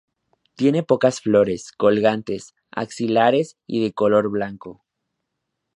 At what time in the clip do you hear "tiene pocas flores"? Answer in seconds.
0.55-1.71